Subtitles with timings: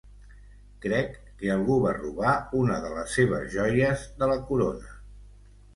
[0.85, 4.99] Crec que algú va robar una de les seves joies de la corona.